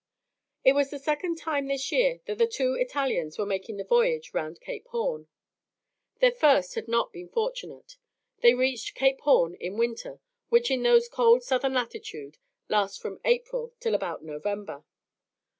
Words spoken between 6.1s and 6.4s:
Their